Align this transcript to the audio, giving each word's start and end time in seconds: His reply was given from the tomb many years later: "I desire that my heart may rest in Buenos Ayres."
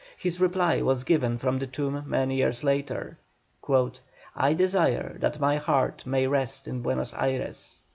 His 0.17 0.41
reply 0.41 0.81
was 0.81 1.03
given 1.03 1.37
from 1.37 1.59
the 1.59 1.67
tomb 1.67 2.05
many 2.07 2.37
years 2.37 2.63
later: 2.63 3.19
"I 4.35 4.55
desire 4.55 5.15
that 5.19 5.39
my 5.39 5.57
heart 5.57 6.07
may 6.07 6.25
rest 6.25 6.67
in 6.67 6.81
Buenos 6.81 7.13
Ayres." 7.13 7.83